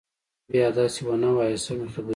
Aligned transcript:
بيا 0.51 0.67
دسې 0.75 1.01
ونه 1.05 1.29
وايي 1.37 1.57
سمې 1.65 1.87
خبرې 1.93 2.03
کوه. 2.03 2.09